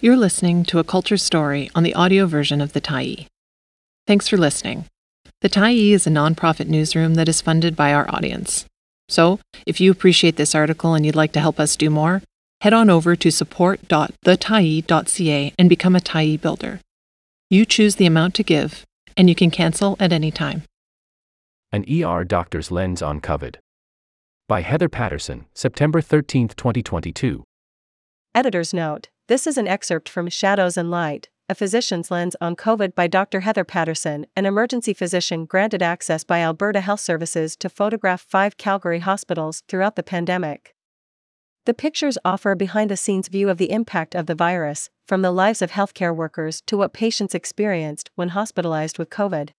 You're 0.00 0.16
listening 0.16 0.62
to 0.66 0.78
a 0.78 0.84
culture 0.84 1.16
story 1.16 1.72
on 1.74 1.82
the 1.82 1.92
audio 1.92 2.26
version 2.26 2.60
of 2.60 2.72
The 2.72 2.80
Tyee. 2.80 3.26
Thanks 4.06 4.28
for 4.28 4.36
listening. 4.36 4.84
The 5.40 5.48
Tyee 5.48 5.90
is 5.90 6.06
a 6.06 6.10
nonprofit 6.10 6.68
newsroom 6.68 7.16
that 7.16 7.28
is 7.28 7.40
funded 7.40 7.74
by 7.74 7.92
our 7.92 8.08
audience. 8.08 8.64
So, 9.08 9.40
if 9.66 9.80
you 9.80 9.90
appreciate 9.90 10.36
this 10.36 10.54
article 10.54 10.94
and 10.94 11.04
you'd 11.04 11.16
like 11.16 11.32
to 11.32 11.40
help 11.40 11.58
us 11.58 11.74
do 11.74 11.90
more, 11.90 12.22
head 12.60 12.72
on 12.72 12.90
over 12.90 13.16
to 13.16 13.32
support.thetyee.ca 13.32 15.52
and 15.58 15.68
become 15.68 15.96
a 15.96 16.00
Tyee 16.00 16.40
builder. 16.40 16.78
You 17.50 17.64
choose 17.64 17.96
the 17.96 18.06
amount 18.06 18.36
to 18.36 18.44
give, 18.44 18.84
and 19.16 19.28
you 19.28 19.34
can 19.34 19.50
cancel 19.50 19.96
at 19.98 20.12
any 20.12 20.30
time. 20.30 20.62
An 21.72 21.84
ER 21.92 22.22
Doctor's 22.22 22.70
Lens 22.70 23.02
on 23.02 23.20
COVID. 23.20 23.56
By 24.48 24.60
Heather 24.60 24.88
Patterson, 24.88 25.46
September 25.54 26.00
13, 26.00 26.50
2022. 26.50 27.42
Editor's 28.32 28.72
note 28.72 29.08
this 29.28 29.46
is 29.46 29.58
an 29.58 29.68
excerpt 29.68 30.08
from 30.08 30.30
Shadows 30.30 30.78
and 30.78 30.90
Light, 30.90 31.28
a 31.50 31.54
physician's 31.54 32.10
lens 32.10 32.34
on 32.40 32.56
COVID 32.56 32.94
by 32.94 33.06
Dr. 33.06 33.40
Heather 33.40 33.62
Patterson, 33.62 34.26
an 34.34 34.46
emergency 34.46 34.94
physician 34.94 35.44
granted 35.44 35.82
access 35.82 36.24
by 36.24 36.40
Alberta 36.40 36.80
Health 36.80 37.00
Services 37.00 37.54
to 37.56 37.68
photograph 37.68 38.22
five 38.22 38.56
Calgary 38.56 39.00
hospitals 39.00 39.62
throughout 39.68 39.96
the 39.96 40.02
pandemic. 40.02 40.74
The 41.66 41.74
pictures 41.74 42.16
offer 42.24 42.52
a 42.52 42.56
behind 42.56 42.90
the 42.90 42.96
scenes 42.96 43.28
view 43.28 43.50
of 43.50 43.58
the 43.58 43.70
impact 43.70 44.14
of 44.14 44.24
the 44.24 44.34
virus, 44.34 44.88
from 45.06 45.20
the 45.20 45.30
lives 45.30 45.60
of 45.60 45.72
healthcare 45.72 46.16
workers 46.16 46.62
to 46.62 46.78
what 46.78 46.94
patients 46.94 47.34
experienced 47.34 48.10
when 48.14 48.30
hospitalized 48.30 48.98
with 48.98 49.10
COVID. 49.10 49.50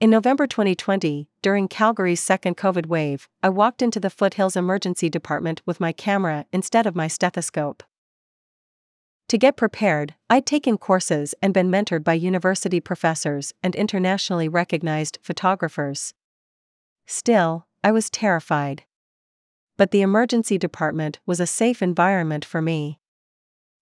In 0.00 0.10
November 0.10 0.48
2020, 0.48 1.28
during 1.40 1.68
Calgary's 1.68 2.20
second 2.20 2.56
COVID 2.56 2.86
wave, 2.86 3.28
I 3.44 3.48
walked 3.50 3.80
into 3.80 4.00
the 4.00 4.10
Foothills 4.10 4.56
Emergency 4.56 5.08
Department 5.08 5.62
with 5.64 5.78
my 5.78 5.92
camera 5.92 6.46
instead 6.52 6.84
of 6.84 6.96
my 6.96 7.06
stethoscope. 7.06 7.84
To 9.34 9.38
get 9.38 9.56
prepared, 9.56 10.14
I'd 10.30 10.46
taken 10.46 10.78
courses 10.78 11.34
and 11.42 11.52
been 11.52 11.68
mentored 11.68 12.04
by 12.04 12.14
university 12.14 12.78
professors 12.78 13.52
and 13.64 13.74
internationally 13.74 14.48
recognized 14.48 15.18
photographers. 15.22 16.14
Still, 17.08 17.66
I 17.82 17.90
was 17.90 18.10
terrified. 18.10 18.84
But 19.76 19.90
the 19.90 20.02
emergency 20.02 20.56
department 20.56 21.18
was 21.26 21.40
a 21.40 21.48
safe 21.48 21.82
environment 21.82 22.44
for 22.44 22.62
me. 22.62 23.00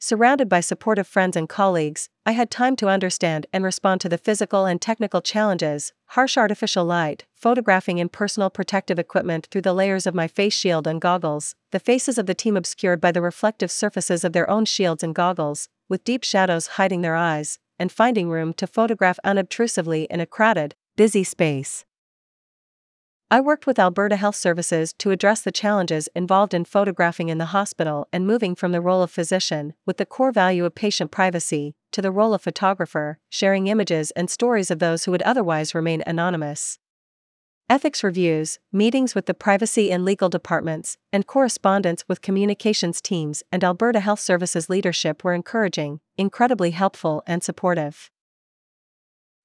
Surrounded 0.00 0.48
by 0.48 0.60
supportive 0.60 1.08
friends 1.08 1.36
and 1.36 1.48
colleagues, 1.48 2.08
I 2.24 2.30
had 2.30 2.52
time 2.52 2.76
to 2.76 2.88
understand 2.88 3.46
and 3.52 3.64
respond 3.64 4.00
to 4.02 4.08
the 4.08 4.16
physical 4.16 4.64
and 4.64 4.80
technical 4.80 5.20
challenges 5.20 5.92
harsh 6.12 6.36
artificial 6.38 6.84
light, 6.84 7.26
photographing 7.34 7.98
in 7.98 8.08
personal 8.08 8.48
protective 8.48 8.98
equipment 8.98 9.48
through 9.50 9.62
the 9.62 9.74
layers 9.74 10.06
of 10.06 10.14
my 10.14 10.28
face 10.28 10.54
shield 10.54 10.86
and 10.86 11.00
goggles, 11.00 11.56
the 11.72 11.80
faces 11.80 12.16
of 12.16 12.26
the 12.26 12.34
team 12.34 12.56
obscured 12.56 13.00
by 13.00 13.10
the 13.10 13.20
reflective 13.20 13.72
surfaces 13.72 14.22
of 14.22 14.32
their 14.32 14.48
own 14.48 14.64
shields 14.64 15.02
and 15.02 15.16
goggles, 15.16 15.68
with 15.88 16.04
deep 16.04 16.22
shadows 16.22 16.68
hiding 16.78 17.02
their 17.02 17.16
eyes, 17.16 17.58
and 17.76 17.90
finding 17.90 18.30
room 18.30 18.52
to 18.52 18.68
photograph 18.68 19.18
unobtrusively 19.24 20.06
in 20.08 20.20
a 20.20 20.26
crowded, 20.26 20.76
busy 20.96 21.24
space. 21.24 21.84
I 23.30 23.42
worked 23.42 23.66
with 23.66 23.78
Alberta 23.78 24.16
Health 24.16 24.36
Services 24.36 24.94
to 24.94 25.10
address 25.10 25.42
the 25.42 25.52
challenges 25.52 26.08
involved 26.16 26.54
in 26.54 26.64
photographing 26.64 27.28
in 27.28 27.36
the 27.36 27.52
hospital 27.52 28.08
and 28.10 28.26
moving 28.26 28.54
from 28.54 28.72
the 28.72 28.80
role 28.80 29.02
of 29.02 29.10
physician, 29.10 29.74
with 29.84 29.98
the 29.98 30.06
core 30.06 30.32
value 30.32 30.64
of 30.64 30.74
patient 30.74 31.10
privacy, 31.10 31.74
to 31.92 32.00
the 32.00 32.10
role 32.10 32.32
of 32.32 32.40
photographer, 32.40 33.18
sharing 33.28 33.66
images 33.66 34.12
and 34.12 34.30
stories 34.30 34.70
of 34.70 34.78
those 34.78 35.04
who 35.04 35.10
would 35.10 35.20
otherwise 35.22 35.74
remain 35.74 36.02
anonymous. 36.06 36.78
Ethics 37.68 38.02
reviews, 38.02 38.60
meetings 38.72 39.14
with 39.14 39.26
the 39.26 39.34
privacy 39.34 39.92
and 39.92 40.06
legal 40.06 40.30
departments, 40.30 40.96
and 41.12 41.26
correspondence 41.26 42.06
with 42.08 42.22
communications 42.22 43.02
teams 43.02 43.42
and 43.52 43.62
Alberta 43.62 44.00
Health 44.00 44.20
Services 44.20 44.70
leadership 44.70 45.22
were 45.22 45.34
encouraging, 45.34 46.00
incredibly 46.16 46.70
helpful, 46.70 47.22
and 47.26 47.42
supportive. 47.42 48.10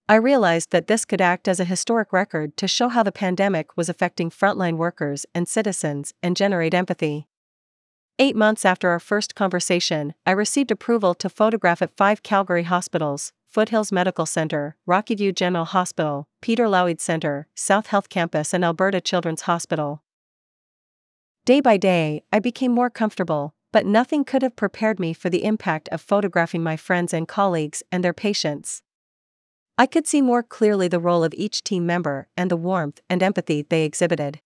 I 0.10 0.16
realized 0.16 0.72
that 0.72 0.88
this 0.88 1.06
could 1.06 1.22
act 1.22 1.48
as 1.48 1.62
a 1.62 1.66
historic 1.66 2.12
record 2.12 2.58
to 2.58 2.68
show 2.68 2.90
how 2.90 3.04
the 3.04 3.12
pandemic 3.12 3.78
was 3.78 3.88
affecting 3.88 4.30
frontline 4.30 4.76
workers 4.76 5.26
and 5.34 5.48
citizens 5.48 6.14
and 6.22 6.36
generate 6.36 6.74
empathy. 6.74 7.28
Eight 8.20 8.36
months 8.36 8.66
after 8.66 8.90
our 8.90 9.00
first 9.00 9.34
conversation, 9.34 10.14
I 10.26 10.32
received 10.32 10.72
approval 10.72 11.16
to 11.16 11.30
photograph 11.30 11.82
at 11.82 11.96
five 11.96 12.22
Calgary 12.22 12.64
hospitals 12.64 13.32
Foothills 13.50 13.92
Medical 13.92 14.26
Center, 14.26 14.76
Rockyview 14.90 15.36
General 15.36 15.66
Hospital, 15.66 16.28
Peter 16.42 16.66
Lougheed 16.68 17.00
Center, 17.00 17.48
South 17.56 17.88
Health 17.88 18.10
Campus, 18.10 18.54
and 18.54 18.66
Alberta 18.66 19.00
Children's 19.00 19.44
Hospital. 19.44 20.02
Day 21.46 21.62
by 21.62 21.78
day, 21.78 22.24
I 22.32 22.40
became 22.40 22.72
more 22.72 22.90
comfortable, 22.90 23.54
but 23.72 23.86
nothing 23.86 24.26
could 24.26 24.42
have 24.42 24.56
prepared 24.56 25.00
me 25.00 25.14
for 25.14 25.30
the 25.30 25.44
impact 25.44 25.88
of 25.90 26.02
photographing 26.02 26.64
my 26.64 26.76
friends 26.76 27.14
and 27.14 27.28
colleagues 27.28 27.84
and 27.92 28.04
their 28.04 28.14
patients. 28.14 28.82
I 29.76 29.88
could 29.88 30.06
see 30.06 30.22
more 30.22 30.44
clearly 30.44 30.88
the 30.88 31.00
role 31.00 31.24
of 31.24 31.34
each 31.34 31.64
team 31.64 31.86
member 31.86 32.28
and 32.38 32.52
the 32.52 32.58
warmth 32.58 33.02
and 33.10 33.24
empathy 33.24 33.64
they 33.64 33.84
exhibited. 33.86 34.40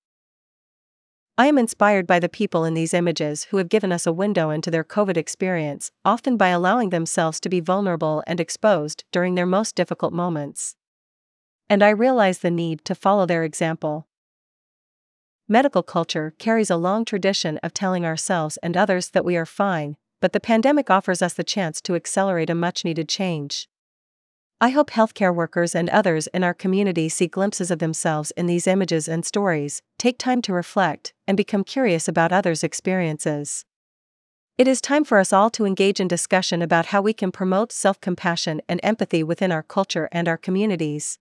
I 1.38 1.48
am 1.48 1.58
inspired 1.58 2.08
by 2.08 2.20
the 2.20 2.30
people 2.30 2.64
in 2.64 2.74
these 2.74 2.94
images 2.94 3.44
who 3.46 3.58
have 3.58 3.70
given 3.70 3.92
us 3.92 4.08
a 4.08 4.14
window 4.14 4.50
into 4.50 4.72
their 4.72 4.86
COVID 4.86 5.18
experience, 5.18 5.92
often 6.04 6.38
by 6.38 6.48
allowing 6.48 6.90
themselves 6.90 7.40
to 7.42 7.50
be 7.50 7.60
vulnerable 7.60 8.24
and 8.26 8.40
exposed 8.40 9.04
during 9.12 9.36
their 9.36 9.46
most 9.46 9.76
difficult 9.76 10.14
moments. 10.14 10.76
And 11.70 11.84
I 11.84 11.90
realize 11.90 12.40
the 12.40 12.50
need 12.50 12.84
to 12.86 12.96
follow 12.96 13.26
their 13.26 13.44
example. 13.44 14.08
Medical 15.48 15.84
culture 15.84 16.34
carries 16.40 16.70
a 16.70 16.78
long 16.78 17.06
tradition 17.06 17.58
of 17.62 17.74
telling 17.74 18.06
ourselves 18.06 18.58
and 18.64 18.76
others 18.76 19.10
that 19.10 19.26
we 19.26 19.38
are 19.38 19.46
fine, 19.46 19.98
but 20.22 20.34
the 20.34 20.40
pandemic 20.40 20.90
offers 20.90 21.22
us 21.22 21.34
the 21.34 21.44
chance 21.44 21.82
to 21.82 21.96
accelerate 21.96 22.50
a 22.50 22.56
much 22.56 22.84
needed 22.84 23.10
change. 23.10 23.68
I 24.60 24.70
hope 24.70 24.90
healthcare 24.90 25.34
workers 25.34 25.76
and 25.76 25.88
others 25.90 26.26
in 26.28 26.44
our 26.44 26.56
community 26.56 27.10
see 27.10 27.28
glimpses 27.28 27.70
of 27.70 27.78
themselves 27.78 28.32
in 28.32 28.48
these 28.48 28.66
images 28.66 29.08
and 29.08 29.24
stories, 29.24 29.84
take 30.00 30.18
time 30.18 30.42
to 30.42 30.54
reflect, 30.54 31.14
and 31.28 31.38
become 31.38 31.64
curious 31.64 32.08
about 32.08 32.32
others' 32.32 32.64
experiences. 32.64 33.66
It 34.58 34.68
is 34.68 34.82
time 34.82 35.04
for 35.04 35.20
us 35.20 35.32
all 35.32 35.52
to 35.52 35.66
engage 35.66 36.00
in 36.00 36.08
discussion 36.08 36.64
about 36.64 36.88
how 36.88 37.04
we 37.04 37.14
can 37.14 37.32
promote 37.32 37.72
self 37.72 38.02
compassion 38.02 38.60
and 38.68 38.80
empathy 38.82 39.22
within 39.22 39.52
our 39.52 39.62
culture 39.62 40.10
and 40.12 40.28
our 40.28 40.38
communities. 40.38 41.20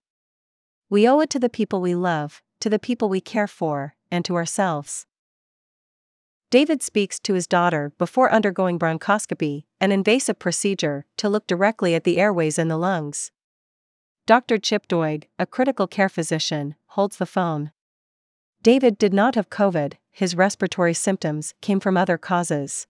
We 0.89 1.07
owe 1.07 1.21
it 1.21 1.29
to 1.31 1.39
the 1.39 1.51
people 1.51 1.83
we 1.83 1.95
love, 1.95 2.41
to 2.61 2.71
the 2.71 2.79
people 2.79 3.11
we 3.11 3.21
care 3.21 3.49
for, 3.49 3.97
and 4.11 4.25
to 4.25 4.37
ourselves. 4.37 5.05
David 6.51 6.81
speaks 6.81 7.19
to 7.21 7.35
his 7.35 7.49
daughter 7.49 7.93
before 7.99 8.33
undergoing 8.33 8.79
bronchoscopy, 8.79 9.65
an 9.81 9.91
invasive 9.91 10.39
procedure 10.39 11.05
to 11.17 11.29
look 11.29 11.47
directly 11.49 11.95
at 11.95 12.05
the 12.05 12.19
airways 12.19 12.59
and 12.59 12.71
the 12.71 12.77
lungs. 12.77 13.33
Dr. 14.27 14.59
Chip 14.59 14.87
Doig, 14.87 15.25
a 15.39 15.47
critical 15.47 15.87
care 15.87 16.09
physician, 16.09 16.77
holds 16.89 17.17
the 17.17 17.27
phone. 17.27 17.73
David 18.63 18.97
did 18.97 19.13
not 19.13 19.35
have 19.35 19.51
COVID, 19.51 19.95
his 20.13 20.37
respiratory 20.37 20.95
symptoms 20.95 21.53
came 21.61 21.81
from 21.81 21.97
other 21.97 22.17
causes. 22.17 22.87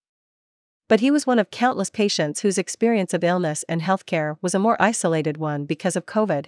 But 0.88 1.00
he 1.00 1.10
was 1.10 1.26
one 1.26 1.38
of 1.38 1.50
countless 1.50 1.90
patients 1.90 2.40
whose 2.40 2.58
experience 2.58 3.12
of 3.12 3.24
illness 3.24 3.64
and 3.68 3.80
healthcare 3.82 4.36
was 4.40 4.54
a 4.54 4.58
more 4.58 4.80
isolated 4.80 5.38
one 5.38 5.64
because 5.64 5.96
of 5.96 6.06
COVID. 6.06 6.46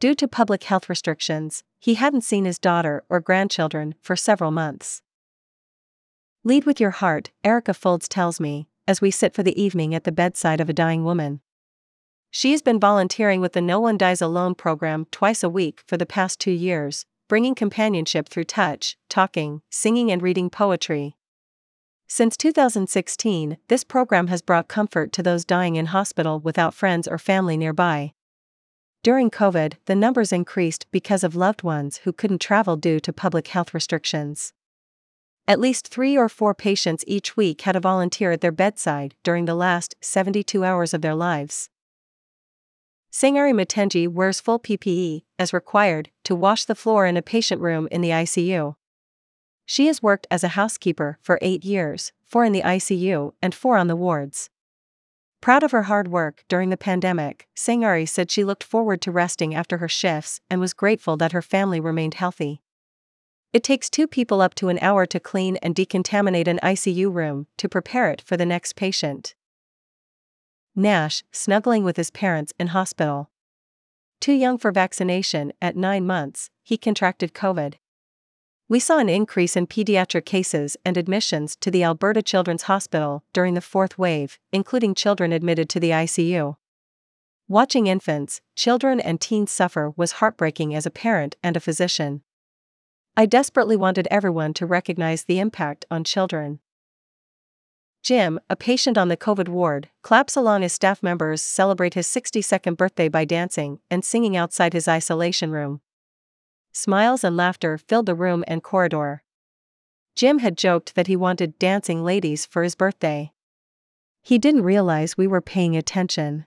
Due 0.00 0.14
to 0.14 0.28
public 0.28 0.64
health 0.64 0.88
restrictions, 0.88 1.62
he 1.78 1.94
hadn't 1.94 2.22
seen 2.22 2.44
his 2.44 2.58
daughter 2.58 3.04
or 3.08 3.20
grandchildren 3.20 3.94
for 4.00 4.16
several 4.16 4.50
months. 4.50 5.02
Lead 6.46 6.66
with 6.66 6.78
your 6.78 6.90
heart, 6.90 7.30
Erica 7.42 7.72
Folds 7.72 8.06
tells 8.06 8.38
me, 8.38 8.68
as 8.86 9.00
we 9.00 9.10
sit 9.10 9.32
for 9.32 9.42
the 9.42 9.58
evening 9.60 9.94
at 9.94 10.04
the 10.04 10.12
bedside 10.12 10.60
of 10.60 10.68
a 10.68 10.74
dying 10.74 11.02
woman. 11.02 11.40
She 12.30 12.52
has 12.52 12.60
been 12.60 12.78
volunteering 12.78 13.40
with 13.40 13.54
the 13.54 13.62
No 13.62 13.80
One 13.80 13.96
Dies 13.96 14.20
Alone 14.20 14.54
program 14.54 15.06
twice 15.10 15.42
a 15.42 15.48
week 15.48 15.82
for 15.86 15.96
the 15.96 16.04
past 16.04 16.38
two 16.38 16.52
years, 16.52 17.06
bringing 17.30 17.54
companionship 17.54 18.28
through 18.28 18.44
touch, 18.44 18.98
talking, 19.08 19.62
singing, 19.70 20.12
and 20.12 20.20
reading 20.20 20.50
poetry. 20.50 21.16
Since 22.08 22.36
2016, 22.36 23.56
this 23.68 23.82
program 23.82 24.26
has 24.26 24.42
brought 24.42 24.68
comfort 24.68 25.12
to 25.12 25.22
those 25.22 25.46
dying 25.46 25.76
in 25.76 25.86
hospital 25.86 26.40
without 26.40 26.74
friends 26.74 27.08
or 27.08 27.16
family 27.16 27.56
nearby. 27.56 28.12
During 29.02 29.30
COVID, 29.30 29.76
the 29.86 29.96
numbers 29.96 30.30
increased 30.30 30.84
because 30.90 31.24
of 31.24 31.34
loved 31.34 31.62
ones 31.62 32.02
who 32.04 32.12
couldn't 32.12 32.42
travel 32.42 32.76
due 32.76 33.00
to 33.00 33.14
public 33.14 33.48
health 33.48 33.72
restrictions. 33.72 34.52
At 35.46 35.60
least 35.60 35.88
three 35.88 36.16
or 36.16 36.30
four 36.30 36.54
patients 36.54 37.04
each 37.06 37.36
week 37.36 37.62
had 37.62 37.76
a 37.76 37.80
volunteer 37.80 38.32
at 38.32 38.40
their 38.40 38.52
bedside 38.52 39.14
during 39.22 39.44
the 39.44 39.54
last 39.54 39.94
72 40.00 40.64
hours 40.64 40.94
of 40.94 41.02
their 41.02 41.14
lives. 41.14 41.68
Sangari 43.12 43.52
Matenji 43.52 44.08
wears 44.08 44.40
full 44.40 44.58
PPE, 44.58 45.22
as 45.38 45.52
required, 45.52 46.10
to 46.24 46.34
wash 46.34 46.64
the 46.64 46.74
floor 46.74 47.06
in 47.06 47.16
a 47.16 47.22
patient 47.22 47.60
room 47.60 47.86
in 47.90 48.00
the 48.00 48.08
ICU. 48.08 48.74
She 49.66 49.86
has 49.86 50.02
worked 50.02 50.26
as 50.30 50.42
a 50.42 50.56
housekeeper 50.58 51.18
for 51.20 51.38
eight 51.42 51.64
years, 51.64 52.12
four 52.24 52.44
in 52.44 52.52
the 52.52 52.62
ICU 52.62 53.34
and 53.40 53.54
four 53.54 53.76
on 53.76 53.86
the 53.86 53.96
wards. 53.96 54.50
Proud 55.40 55.62
of 55.62 55.72
her 55.72 55.84
hard 55.84 56.08
work 56.08 56.42
during 56.48 56.70
the 56.70 56.76
pandemic, 56.76 57.46
Sangari 57.54 58.08
said 58.08 58.30
she 58.30 58.44
looked 58.44 58.64
forward 58.64 59.02
to 59.02 59.12
resting 59.12 59.54
after 59.54 59.76
her 59.76 59.88
shifts 59.88 60.40
and 60.48 60.58
was 60.58 60.72
grateful 60.72 61.18
that 61.18 61.32
her 61.32 61.42
family 61.42 61.80
remained 61.80 62.14
healthy. 62.14 62.62
It 63.54 63.62
takes 63.62 63.88
two 63.88 64.08
people 64.08 64.40
up 64.40 64.56
to 64.56 64.68
an 64.68 64.80
hour 64.80 65.06
to 65.06 65.20
clean 65.20 65.58
and 65.58 65.76
decontaminate 65.76 66.48
an 66.48 66.58
ICU 66.60 67.14
room 67.14 67.46
to 67.56 67.68
prepare 67.68 68.10
it 68.10 68.20
for 68.20 68.36
the 68.36 68.44
next 68.44 68.74
patient. 68.74 69.36
Nash, 70.74 71.22
snuggling 71.30 71.84
with 71.84 71.96
his 71.96 72.10
parents 72.10 72.52
in 72.58 72.68
hospital. 72.68 73.30
Too 74.20 74.32
young 74.32 74.58
for 74.58 74.72
vaccination, 74.72 75.52
at 75.62 75.76
9 75.76 76.04
months, 76.04 76.50
he 76.64 76.76
contracted 76.76 77.32
COVID. 77.32 77.74
We 78.68 78.80
saw 78.80 78.98
an 78.98 79.08
increase 79.08 79.54
in 79.54 79.68
pediatric 79.68 80.24
cases 80.24 80.76
and 80.84 80.96
admissions 80.96 81.54
to 81.60 81.70
the 81.70 81.84
Alberta 81.84 82.22
Children's 82.22 82.62
Hospital 82.62 83.22
during 83.32 83.54
the 83.54 83.60
fourth 83.60 83.96
wave, 83.96 84.40
including 84.50 84.96
children 84.96 85.32
admitted 85.32 85.68
to 85.68 85.78
the 85.78 85.90
ICU. 85.90 86.56
Watching 87.46 87.86
infants, 87.86 88.40
children, 88.56 88.98
and 88.98 89.20
teens 89.20 89.52
suffer 89.52 89.92
was 89.96 90.12
heartbreaking 90.12 90.74
as 90.74 90.86
a 90.86 90.90
parent 90.90 91.36
and 91.40 91.56
a 91.56 91.60
physician. 91.60 92.22
I 93.16 93.26
desperately 93.26 93.76
wanted 93.76 94.08
everyone 94.10 94.54
to 94.54 94.66
recognize 94.66 95.24
the 95.24 95.38
impact 95.38 95.84
on 95.90 96.02
children. 96.02 96.58
Jim, 98.02 98.40
a 98.50 98.56
patient 98.56 98.98
on 98.98 99.08
the 99.08 99.16
COVID 99.16 99.48
ward, 99.48 99.88
claps 100.02 100.36
along 100.36 100.64
as 100.64 100.72
staff 100.72 101.02
members 101.02 101.40
celebrate 101.40 101.94
his 101.94 102.06
62nd 102.08 102.76
birthday 102.76 103.08
by 103.08 103.24
dancing 103.24 103.78
and 103.90 104.04
singing 104.04 104.36
outside 104.36 104.72
his 104.72 104.88
isolation 104.88 105.52
room. 105.52 105.80
Smiles 106.72 107.22
and 107.22 107.36
laughter 107.36 107.78
filled 107.78 108.06
the 108.06 108.16
room 108.16 108.44
and 108.48 108.62
corridor. 108.62 109.22
Jim 110.16 110.40
had 110.40 110.58
joked 110.58 110.96
that 110.96 111.06
he 111.06 111.16
wanted 111.16 111.58
dancing 111.58 112.04
ladies 112.04 112.44
for 112.44 112.62
his 112.62 112.74
birthday. 112.74 113.32
He 114.22 114.38
didn't 114.38 114.64
realize 114.64 115.16
we 115.16 115.26
were 115.26 115.40
paying 115.40 115.76
attention. 115.76 116.46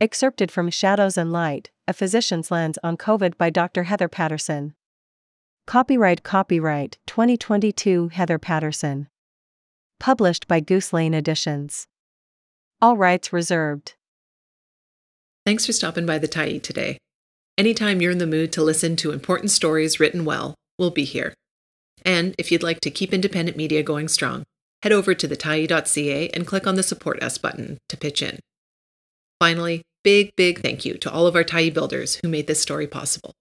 Excerpted 0.00 0.50
from 0.50 0.70
Shadows 0.70 1.18
and 1.18 1.30
Light, 1.30 1.70
A 1.86 1.92
Physician's 1.92 2.50
Lens 2.50 2.78
on 2.82 2.96
COVID 2.96 3.36
by 3.36 3.50
Dr. 3.50 3.84
Heather 3.84 4.08
Patterson. 4.08 4.74
Copyright 5.68 6.22
Copyright 6.22 6.96
2022 7.06 8.08
Heather 8.08 8.38
Patterson. 8.38 9.06
Published 10.00 10.48
by 10.48 10.60
Goose 10.60 10.94
Lane 10.94 11.12
Editions. 11.12 11.86
All 12.80 12.96
rights 12.96 13.34
reserved. 13.34 13.94
Thanks 15.44 15.66
for 15.66 15.74
stopping 15.74 16.06
by 16.06 16.16
the 16.16 16.26
Tyee 16.26 16.62
today. 16.62 16.96
Anytime 17.58 18.00
you're 18.00 18.12
in 18.12 18.16
the 18.16 18.26
mood 18.26 18.50
to 18.52 18.62
listen 18.62 18.96
to 18.96 19.12
important 19.12 19.50
stories 19.50 20.00
written 20.00 20.24
well, 20.24 20.54
we'll 20.78 20.90
be 20.90 21.04
here. 21.04 21.34
And 22.02 22.34
if 22.38 22.50
you'd 22.50 22.62
like 22.62 22.80
to 22.80 22.90
keep 22.90 23.12
independent 23.12 23.58
media 23.58 23.82
going 23.82 24.08
strong, 24.08 24.44
head 24.82 24.92
over 24.92 25.12
to 25.12 25.28
thetyee.ca 25.28 26.30
and 26.30 26.46
click 26.46 26.66
on 26.66 26.76
the 26.76 26.82
Support 26.82 27.22
Us 27.22 27.36
button 27.36 27.76
to 27.90 27.98
pitch 27.98 28.22
in. 28.22 28.38
Finally, 29.38 29.82
big, 30.02 30.30
big 30.34 30.62
thank 30.62 30.86
you 30.86 30.94
to 30.94 31.12
all 31.12 31.26
of 31.26 31.36
our 31.36 31.44
Tyee 31.44 31.74
builders 31.74 32.18
who 32.22 32.28
made 32.30 32.46
this 32.46 32.62
story 32.62 32.86
possible. 32.86 33.34